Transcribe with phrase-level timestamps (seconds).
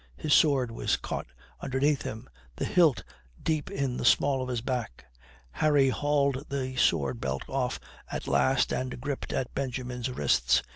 [0.17, 1.27] His sword was caught
[1.59, 3.03] underneath him, the hilt
[3.39, 5.05] deep in the small of his back.
[5.51, 7.79] Harry hauled the sword belt off
[8.11, 10.63] at last and gripped at Benjamin's wrists.